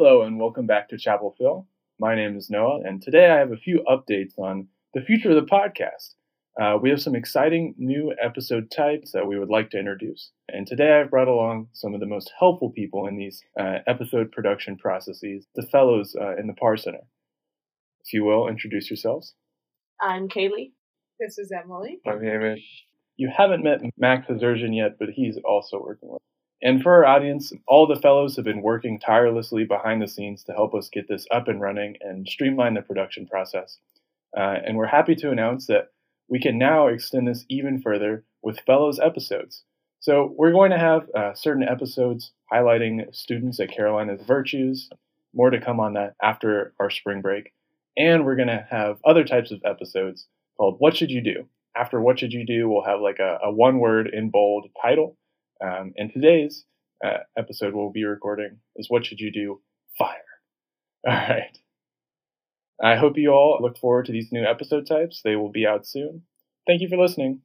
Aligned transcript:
Hello, 0.00 0.22
and 0.22 0.38
welcome 0.38 0.64
back 0.64 0.88
to 0.88 0.96
Chapel 0.96 1.34
Phil. 1.36 1.66
My 1.98 2.14
name 2.14 2.36
is 2.36 2.48
Noah, 2.48 2.82
and 2.84 3.02
today 3.02 3.30
I 3.30 3.38
have 3.38 3.50
a 3.50 3.56
few 3.56 3.84
updates 3.90 4.38
on 4.38 4.68
the 4.94 5.00
future 5.00 5.30
of 5.30 5.34
the 5.34 5.50
podcast. 5.50 6.14
Uh, 6.56 6.78
we 6.80 6.88
have 6.88 7.02
some 7.02 7.16
exciting 7.16 7.74
new 7.78 8.14
episode 8.22 8.70
types 8.70 9.10
that 9.10 9.26
we 9.26 9.36
would 9.40 9.48
like 9.48 9.70
to 9.70 9.76
introduce. 9.76 10.30
And 10.50 10.68
today 10.68 10.92
I've 10.92 11.10
brought 11.10 11.26
along 11.26 11.70
some 11.72 11.94
of 11.94 12.00
the 12.00 12.06
most 12.06 12.30
helpful 12.38 12.70
people 12.70 13.08
in 13.08 13.16
these 13.16 13.42
uh, 13.58 13.78
episode 13.88 14.30
production 14.30 14.76
processes, 14.76 15.48
the 15.56 15.66
fellows 15.66 16.14
uh, 16.14 16.36
in 16.36 16.46
the 16.46 16.54
Parr 16.54 16.76
Center. 16.76 17.02
If 18.04 18.12
you 18.12 18.24
will, 18.24 18.46
introduce 18.46 18.88
yourselves. 18.88 19.34
I'm 20.00 20.28
Kaylee. 20.28 20.70
This 21.18 21.38
is 21.38 21.50
Emily. 21.50 21.98
I'm 22.06 22.22
Hamish. 22.22 22.84
You 23.16 23.32
haven't 23.36 23.64
met 23.64 23.80
Max 23.98 24.28
Azurjan 24.28 24.76
yet, 24.76 24.92
but 25.00 25.08
he's 25.08 25.38
also 25.44 25.82
working 25.82 26.08
with. 26.08 26.22
And 26.60 26.82
for 26.82 26.92
our 26.92 27.04
audience, 27.04 27.52
all 27.68 27.86
the 27.86 28.00
fellows 28.00 28.34
have 28.36 28.44
been 28.44 28.62
working 28.62 28.98
tirelessly 28.98 29.64
behind 29.64 30.02
the 30.02 30.08
scenes 30.08 30.42
to 30.44 30.52
help 30.52 30.74
us 30.74 30.88
get 30.88 31.08
this 31.08 31.26
up 31.30 31.46
and 31.46 31.60
running 31.60 31.96
and 32.00 32.26
streamline 32.26 32.74
the 32.74 32.82
production 32.82 33.26
process. 33.26 33.78
Uh, 34.36 34.56
and 34.66 34.76
we're 34.76 34.86
happy 34.86 35.14
to 35.14 35.30
announce 35.30 35.66
that 35.66 35.92
we 36.28 36.40
can 36.40 36.58
now 36.58 36.88
extend 36.88 37.28
this 37.28 37.44
even 37.48 37.80
further 37.80 38.24
with 38.42 38.60
Fellows 38.60 38.98
episodes. 38.98 39.62
So 40.00 40.34
we're 40.36 40.52
going 40.52 40.70
to 40.70 40.78
have 40.78 41.08
uh, 41.14 41.34
certain 41.34 41.62
episodes 41.62 42.32
highlighting 42.52 43.14
students 43.14 43.58
at 43.60 43.70
Carolina's 43.70 44.22
virtues, 44.26 44.90
more 45.34 45.50
to 45.50 45.60
come 45.60 45.80
on 45.80 45.94
that 45.94 46.14
after 46.22 46.74
our 46.80 46.90
spring 46.90 47.20
break. 47.20 47.52
And 47.96 48.24
we're 48.24 48.36
going 48.36 48.48
to 48.48 48.66
have 48.70 48.98
other 49.04 49.24
types 49.24 49.50
of 49.50 49.60
episodes 49.64 50.26
called 50.56 50.76
What 50.78 50.96
Should 50.96 51.10
You 51.10 51.20
Do? 51.20 51.48
After 51.76 52.00
What 52.00 52.18
Should 52.18 52.32
You 52.32 52.44
Do, 52.44 52.68
we'll 52.68 52.84
have 52.84 53.00
like 53.00 53.18
a, 53.18 53.38
a 53.44 53.52
one 53.52 53.78
word 53.78 54.08
in 54.12 54.30
bold 54.30 54.68
title. 54.82 55.16
Um, 55.64 55.92
and 55.96 56.12
today's 56.12 56.64
uh, 57.04 57.18
episode 57.36 57.74
we'll 57.74 57.90
be 57.90 58.04
recording 58.04 58.58
is 58.76 58.88
What 58.88 59.06
Should 59.06 59.20
You 59.20 59.30
Do? 59.32 59.60
Fire. 59.96 60.16
All 61.06 61.12
right. 61.12 61.58
I 62.82 62.96
hope 62.96 63.16
you 63.16 63.32
all 63.32 63.58
look 63.60 63.76
forward 63.76 64.06
to 64.06 64.12
these 64.12 64.30
new 64.30 64.44
episode 64.44 64.86
types. 64.86 65.20
They 65.22 65.34
will 65.34 65.50
be 65.50 65.66
out 65.66 65.84
soon. 65.84 66.22
Thank 66.66 66.80
you 66.80 66.88
for 66.88 66.96
listening. 66.96 67.40